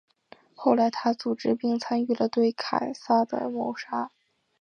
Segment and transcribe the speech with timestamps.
[0.55, 4.09] 后来他组织并参与了对凯撒的谋杀。